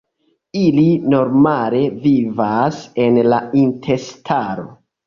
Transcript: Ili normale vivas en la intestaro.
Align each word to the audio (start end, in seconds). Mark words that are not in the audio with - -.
Ili 0.61 0.85
normale 1.15 1.83
vivas 2.07 2.81
en 3.07 3.21
la 3.31 3.43
intestaro. 3.65 4.73